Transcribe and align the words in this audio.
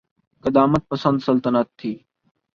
قدامت 0.43 0.87
پسند 0.89 1.19
سلطنت 1.19 1.67
تھی۔ 1.77 1.93